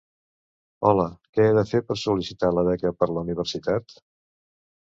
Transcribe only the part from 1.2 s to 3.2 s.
que he de fer per sol·licitar la beca per